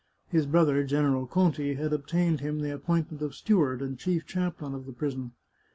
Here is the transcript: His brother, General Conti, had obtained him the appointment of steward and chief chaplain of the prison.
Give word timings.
His 0.29 0.47
brother, 0.47 0.83
General 0.83 1.27
Conti, 1.27 1.75
had 1.75 1.93
obtained 1.93 2.39
him 2.39 2.61
the 2.61 2.73
appointment 2.73 3.21
of 3.21 3.35
steward 3.35 3.83
and 3.83 3.99
chief 3.99 4.25
chaplain 4.25 4.73
of 4.73 4.87
the 4.87 4.93
prison. 4.93 5.33